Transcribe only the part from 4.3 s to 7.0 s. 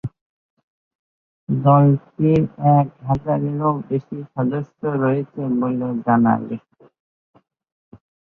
সদস্য রয়েছে বলে জানা গেছে।